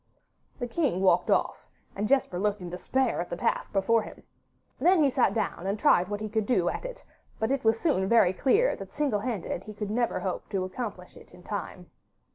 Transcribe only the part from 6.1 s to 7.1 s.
he could do at it,